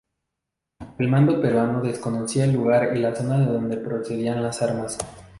[0.97, 4.97] El mando peruano desconocía el lugar y la zona de donde procedían las armas.